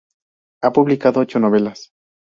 Ha 0.63 0.73
publicado 0.73 1.19
ocho 1.19 1.39
novelas. 1.39 1.93